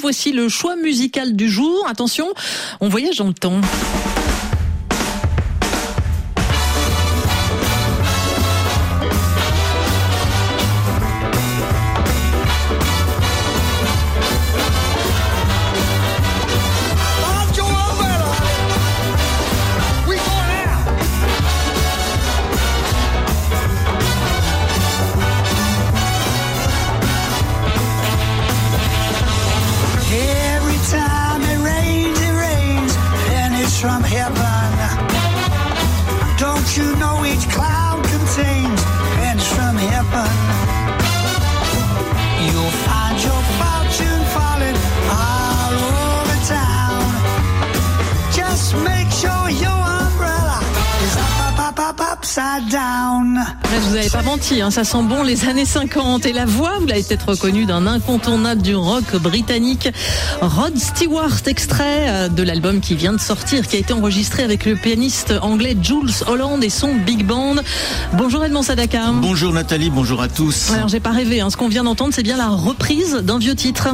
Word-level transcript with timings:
Voici 0.00 0.32
le 0.32 0.48
choix 0.48 0.76
musical 0.76 1.36
du 1.36 1.48
jour. 1.50 1.86
Attention, 1.86 2.32
on 2.80 2.88
voyage 2.88 3.18
dans 3.18 3.28
le 3.28 3.34
temps. 3.34 3.60
Upside 52.40 52.70
down. 52.70 53.38
Je 53.64 53.88
vous 53.88 53.96
avais 53.96 54.08
pas 54.08 54.22
menti, 54.22 54.60
hein, 54.60 54.70
ça 54.70 54.84
sent 54.84 55.02
bon 55.02 55.22
les 55.22 55.46
années 55.46 55.64
50. 55.64 56.26
Et 56.26 56.32
la 56.32 56.44
voix, 56.44 56.78
vous 56.80 56.86
l'avez 56.86 57.02
peut-être 57.02 57.28
reconnue 57.28 57.66
d'un 57.66 57.86
incontournable 57.86 58.62
du 58.62 58.74
rock 58.74 59.16
britannique, 59.16 59.88
Rod 60.40 60.76
Stewart, 60.76 61.40
extrait 61.46 62.06
euh, 62.08 62.28
de 62.28 62.42
l'album 62.42 62.80
qui 62.80 62.94
vient 62.94 63.12
de 63.12 63.20
sortir, 63.20 63.66
qui 63.66 63.76
a 63.76 63.78
été 63.78 63.92
enregistré 63.92 64.42
avec 64.42 64.64
le 64.64 64.76
pianiste 64.76 65.34
anglais 65.42 65.76
Jules 65.80 66.10
Holland 66.26 66.62
et 66.62 66.70
son 66.70 66.94
big 66.94 67.24
band. 67.24 67.56
Bonjour 68.14 68.44
Edmond 68.44 68.62
Sadaka. 68.62 69.12
Bonjour 69.14 69.52
Nathalie, 69.52 69.90
bonjour 69.90 70.20
à 70.22 70.28
tous. 70.28 70.72
Alors 70.72 70.88
j'ai 70.88 71.00
pas 71.00 71.10
rêvé, 71.10 71.40
hein. 71.40 71.50
ce 71.50 71.56
qu'on 71.56 71.68
vient 71.68 71.84
d'entendre 71.84 72.12
c'est 72.14 72.22
bien 72.22 72.36
la 72.36 72.48
reprise 72.48 73.16
d'un 73.16 73.38
vieux 73.38 73.54
titre. 73.54 73.88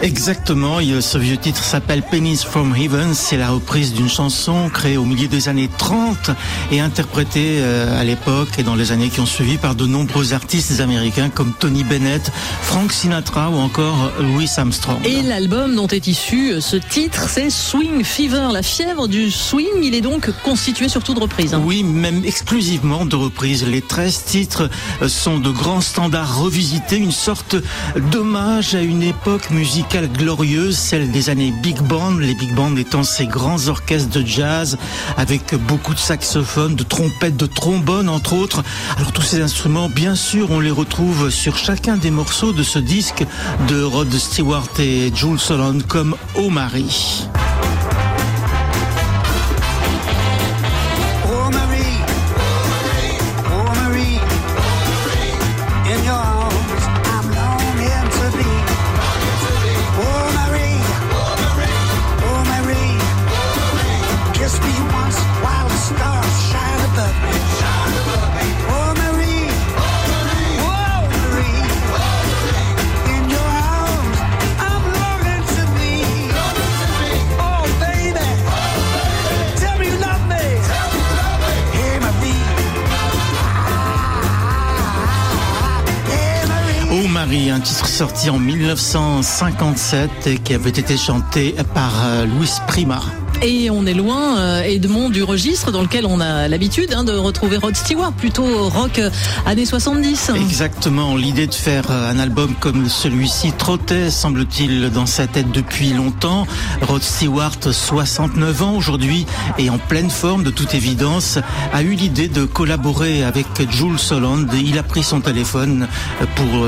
Exactement, 0.00 0.78
euh, 0.80 1.00
ce 1.00 1.18
vieux 1.18 1.36
titre 1.36 1.62
s'appelle 1.64 2.02
Pennies 2.08 2.36
from 2.48 2.72
Heaven. 2.76 3.14
C'est 3.14 3.36
la 3.36 3.50
reprise 3.50 3.92
d'une 3.92 4.08
chanson 4.08 4.68
créée 4.72 4.96
au 4.96 5.04
milieu 5.04 5.26
des 5.26 5.48
années 5.48 5.68
30 5.76 6.30
et 6.70 6.78
interprétée 6.80 7.58
euh, 7.58 8.00
à 8.00 8.04
l'époque 8.04 8.48
et 8.58 8.62
dans 8.62 8.76
les 8.76 8.92
années 8.92 9.08
qui 9.08 9.18
ont 9.18 9.26
suivi 9.26 9.56
par 9.58 9.74
de 9.74 9.86
nombreux 9.86 10.34
artistes 10.34 10.78
américains 10.78 11.30
comme 11.30 11.52
Tony 11.58 11.82
Bennett, 11.82 12.30
Frank 12.62 12.92
Sinatra 12.92 13.50
ou 13.50 13.56
encore 13.56 14.12
Louis 14.20 14.48
Armstrong. 14.56 14.98
Et 15.04 15.20
l'album 15.22 15.74
dont 15.74 15.88
est 15.88 16.06
issu 16.06 16.52
euh, 16.52 16.60
ce 16.60 16.76
titre 16.76 17.28
c'est 17.28 17.50
Swing 17.50 18.04
Fever, 18.04 18.50
la 18.52 18.62
fièvre 18.62 19.08
du 19.08 19.32
swing. 19.32 19.66
Il 19.82 19.96
est 19.96 20.00
donc 20.00 20.30
constitué 20.44 20.88
surtout 20.88 21.14
de 21.14 21.20
reprises. 21.20 21.54
hein. 21.54 21.62
Oui, 21.64 21.82
même 21.82 22.24
exclusivement 22.24 23.04
de 23.04 23.16
reprises. 23.16 23.66
Les 23.66 23.82
13 23.82 24.22
titres 24.24 24.70
sont 25.08 25.40
de 25.40 25.50
grands 25.50 25.80
standards 25.80 26.38
revisités, 26.40 26.98
une 26.98 27.10
sorte 27.10 27.56
d'hommage 28.12 28.76
à 28.76 28.80
une 28.80 29.02
époque 29.02 29.50
musicale 29.50 29.87
glorieuse, 29.96 30.76
celle 30.76 31.10
des 31.10 31.30
années 31.30 31.52
big 31.62 31.80
band, 31.80 32.18
les 32.18 32.34
big 32.34 32.54
bands 32.54 32.76
étant 32.76 33.02
ces 33.02 33.26
grands 33.26 33.68
orchestres 33.68 34.10
de 34.10 34.24
jazz 34.24 34.76
avec 35.16 35.54
beaucoup 35.54 35.94
de 35.94 35.98
saxophones, 35.98 36.74
de 36.74 36.82
trompettes, 36.82 37.36
de 37.36 37.46
trombones 37.46 38.08
entre 38.08 38.34
autres. 38.34 38.62
Alors 38.96 39.12
tous 39.12 39.22
ces 39.22 39.40
instruments, 39.40 39.88
bien 39.88 40.14
sûr, 40.14 40.50
on 40.50 40.60
les 40.60 40.70
retrouve 40.70 41.30
sur 41.30 41.56
chacun 41.56 41.96
des 41.96 42.10
morceaux 42.10 42.52
de 42.52 42.62
ce 42.62 42.78
disque 42.78 43.24
de 43.68 43.82
Rod 43.82 44.12
Stewart 44.12 44.68
et 44.78 45.10
Jules 45.14 45.38
Holland 45.48 45.82
comme 45.86 46.16
Oh 46.34 46.50
Marie. 46.50 47.28
Oh 86.90 87.06
Marie, 87.06 87.50
un 87.50 87.60
titre 87.60 87.86
sorti 87.86 88.30
en 88.30 88.38
1957 88.38 90.26
et 90.26 90.38
qui 90.38 90.54
avait 90.54 90.70
été 90.70 90.96
chanté 90.96 91.54
par 91.74 91.92
euh, 92.06 92.24
Louis 92.24 92.50
Prima. 92.66 93.00
Et 93.40 93.70
on 93.70 93.86
est 93.86 93.94
loin, 93.94 94.38
euh, 94.38 94.62
Edmond, 94.62 95.10
du 95.10 95.22
registre 95.22 95.70
dans 95.70 95.82
lequel 95.82 96.06
on 96.06 96.20
a 96.20 96.48
l'habitude 96.48 96.92
hein, 96.92 97.04
de 97.04 97.12
retrouver 97.12 97.56
Rod 97.56 97.76
Stewart, 97.76 98.12
plutôt 98.12 98.68
rock 98.68 98.98
euh, 98.98 99.10
années 99.46 99.64
70. 99.64 100.32
Exactement, 100.34 101.14
l'idée 101.14 101.46
de 101.46 101.54
faire 101.54 101.84
euh, 101.90 102.10
un 102.10 102.18
album 102.18 102.54
comme 102.58 102.88
celui-ci 102.88 103.52
trottait, 103.52 104.10
semble-t-il, 104.10 104.90
dans 104.90 105.06
sa 105.06 105.28
tête 105.28 105.52
depuis 105.52 105.92
longtemps. 105.92 106.48
Rod 106.82 107.02
Stewart, 107.02 107.58
69 107.70 108.62
ans 108.62 108.74
aujourd'hui, 108.74 109.24
et 109.56 109.70
en 109.70 109.78
pleine 109.78 110.10
forme 110.10 110.42
de 110.42 110.50
toute 110.50 110.74
évidence, 110.74 111.38
a 111.72 111.82
eu 111.82 111.92
l'idée 111.92 112.28
de 112.28 112.44
collaborer 112.44 113.22
avec 113.22 113.46
Jules 113.70 113.98
Holland. 114.10 114.48
Il 114.54 114.78
a 114.78 114.82
pris 114.82 115.04
son 115.04 115.20
téléphone 115.20 115.86
pour 116.34 116.66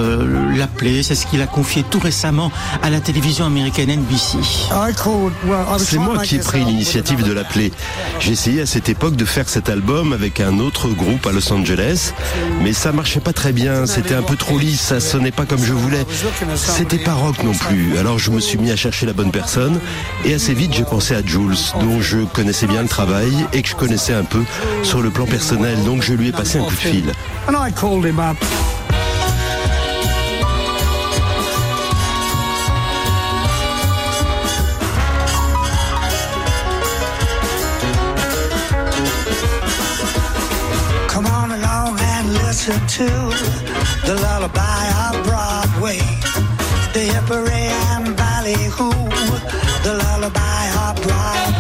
l'appeler. 0.57 1.03
C'est 1.03 1.15
ce 1.15 1.27
qu'il 1.27 1.43
a 1.43 1.47
confié 1.47 1.85
tout 1.89 2.01
récemment 2.01 2.53
à 2.83 2.91
la 2.91 3.01
télévision 3.01 3.45
américaine 3.47 3.91
NBC. 3.91 4.39
C'est 5.79 5.99
moi 5.99 6.19
qui 6.19 6.37
ai 6.37 6.41
this 6.41 6.60
l'initiative 6.65 7.23
de 7.23 7.33
l'appeler. 7.33 7.73
J'ai 8.19 8.33
essayé 8.33 8.63
à 8.63 8.67
cette 8.67 8.89
époque 8.89 9.17
de 9.17 9.25
faire 9.25 9.49
cet 9.49 9.69
album 9.69 10.13
avec 10.13 10.41
un 10.41 10.59
autre 10.59 10.89
groupe 10.89 11.27
à 11.27 11.33
Los 11.33 11.53
Angeles, 11.53 12.13
mais 12.63 12.73
ça 12.73 12.93
marchait 12.93 13.21
pas 13.21 13.33
très 13.33 13.53
bien, 13.53 13.87
c'était 13.87 14.15
un 14.15 14.23
peu 14.23 14.37
trop 14.37 14.59
lisse, 14.59 14.81
ça 14.81 15.01
sonnait 15.01 15.31
pas 15.31 15.47
comme 15.47 15.63
je 15.63 15.73
voulais. 15.73 16.05
C'était 16.55 16.99
pas 16.99 17.15
rock 17.15 17.43
non 17.43 17.53
plus, 17.53 17.99
alors 17.99 18.19
je 18.19 18.31
me 18.31 18.41
suis 18.41 18.59
mis 18.59 18.71
à 18.71 18.77
chercher 18.77 19.07
la 19.07 19.13
bonne 19.13 19.31
personne 19.31 19.81
et 20.25 20.35
assez 20.35 20.55
vite 20.55 20.73
j'ai 20.75 20.85
pensé 20.85 21.15
à 21.15 21.25
Jules, 21.25 21.57
dont 21.81 22.01
je 22.01 22.19
connaissais 22.19 22.67
bien 22.67 22.83
le 22.83 22.89
travail 22.89 23.33
et 23.53 23.63
que 23.63 23.69
je 23.69 23.75
connaissais 23.75 24.15
un 24.15 24.25
peu 24.25 24.43
sur 24.83 25.03
le 25.03 25.11
plan 25.11 25.27
personnel, 25.27 25.83
donc 25.85 26.03
je 26.03 26.15
lui 26.15 26.29
ai 26.29 26.33
passé 26.33 26.59
un 26.59 26.65
coup 26.65 26.75
de 26.75 26.81
fil. 26.81 27.13
Listen 42.71 42.87
to 42.87 43.07
the 44.07 44.15
lullaby 44.15 44.87
of 45.09 45.25
Broadway. 45.25 45.99
The 46.93 47.05
Hippery 47.13 47.69
and 47.91 48.17
Ballyhoo, 48.17 48.91
the 49.83 49.95
lullaby 50.05 50.67
of 50.89 51.03
Broadway. 51.03 51.60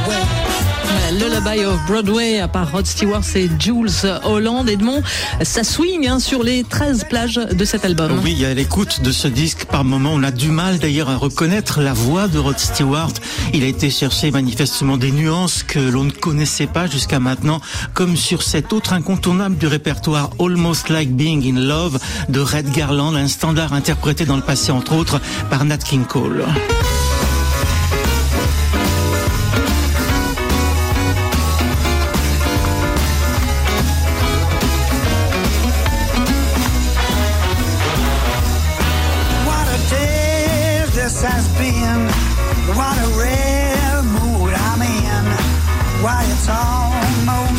Lullaby 1.30 1.64
of 1.64 1.78
Broadway 1.86 2.44
par 2.52 2.72
Rod 2.72 2.86
Stewart 2.86 3.22
et 3.36 3.48
Jules 3.56 3.88
Holland. 4.24 4.68
Edmond, 4.68 5.00
ça 5.42 5.62
swing 5.62 6.08
hein, 6.08 6.18
sur 6.18 6.42
les 6.42 6.64
13 6.64 7.04
plages 7.04 7.36
de 7.36 7.64
cet 7.64 7.84
album. 7.84 8.20
Oui, 8.24 8.44
à 8.44 8.52
l'écoute 8.52 9.00
de 9.02 9.12
ce 9.12 9.28
disque, 9.28 9.66
par 9.66 9.84
moment, 9.84 10.10
on 10.12 10.24
a 10.24 10.32
du 10.32 10.50
mal 10.50 10.80
d'ailleurs 10.80 11.08
à 11.08 11.16
reconnaître 11.16 11.82
la 11.82 11.92
voix 11.92 12.26
de 12.26 12.38
Rod 12.38 12.58
Stewart. 12.58 13.12
Il 13.54 13.62
a 13.62 13.68
été 13.68 13.90
chercher 13.90 14.32
manifestement 14.32 14.96
des 14.96 15.12
nuances 15.12 15.62
que 15.62 15.78
l'on 15.78 16.04
ne 16.04 16.10
connaissait 16.10 16.66
pas 16.66 16.88
jusqu'à 16.88 17.20
maintenant, 17.20 17.60
comme 17.94 18.16
sur 18.16 18.42
cet 18.42 18.72
autre 18.72 18.92
incontournable 18.92 19.56
du 19.56 19.68
répertoire 19.68 20.30
Almost 20.40 20.88
Like 20.88 21.14
Being 21.14 21.44
in 21.44 21.60
Love 21.60 22.00
de 22.28 22.40
Red 22.40 22.72
Garland, 22.72 23.14
un 23.14 23.28
standard 23.28 23.72
interprété 23.72 24.24
dans 24.24 24.36
le 24.36 24.42
passé 24.42 24.72
entre 24.72 24.94
autres 24.94 25.20
par 25.48 25.64
Nat 25.64 25.78
King 25.78 26.04
Cole. 26.06 26.44
What 42.68 42.96
a 42.98 43.08
rare 43.18 44.02
mood 44.02 44.52
I'm 44.54 44.82
in. 44.82 45.24
Why 46.02 46.24
it's 46.28 46.48
almost 46.48 47.49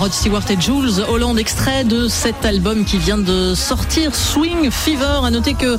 Rod 0.00 0.12
Stewart 0.14 0.42
et 0.48 0.58
Jules 0.58 1.04
Holland, 1.08 1.38
extrait 1.38 1.84
de 1.84 2.08
cet 2.08 2.46
album 2.46 2.86
qui 2.86 2.96
vient 2.96 3.18
de 3.18 3.54
sortir, 3.54 4.14
Swing 4.14 4.70
Fever. 4.70 5.20
À 5.22 5.30
noter 5.30 5.52
que 5.52 5.78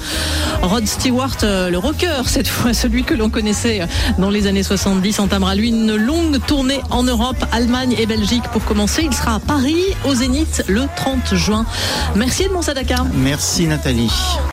Rod 0.62 0.88
Stewart, 0.88 1.38
euh, 1.44 1.69
le 1.69 1.80
rocker, 1.80 2.22
cette 2.28 2.48
fois 2.48 2.74
celui 2.75 3.04
que 3.04 3.16
l'on 3.16 3.31
connaissait 3.31 3.81
dans 4.19 4.30
les 4.30 4.45
années 4.45 4.62
70, 4.62 5.19
entamera 5.19 5.56
lui 5.56 5.69
une 5.69 5.95
longue 5.95 6.39
tournée 6.45 6.81
en 6.92 7.04
Europe, 7.04 7.44
Allemagne 7.51 7.95
et 7.98 8.06
Belgique 8.06 8.44
pour 8.54 8.63
commencer. 8.63 9.01
Il 9.04 9.13
sera 9.13 9.36
à 9.36 9.39
Paris, 9.39 9.81
au 10.06 10.13
Zénith, 10.13 10.63
le 10.68 10.84
30 10.95 11.34
juin. 11.34 11.66
Merci 12.16 12.44
Edmond 12.44 12.62
Sadaka. 12.62 13.06
Merci 13.13 13.66
Nathalie. 13.66 14.12